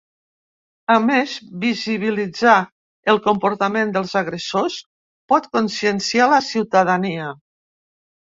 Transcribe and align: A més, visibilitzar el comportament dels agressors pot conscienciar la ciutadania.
A 0.93 0.93
més, 1.07 1.33
visibilitzar 1.65 2.55
el 3.13 3.19
comportament 3.27 3.93
dels 3.97 4.15
agressors 4.23 4.77
pot 5.33 5.47
conscienciar 5.59 6.31
la 6.35 6.43
ciutadania. 6.49 7.29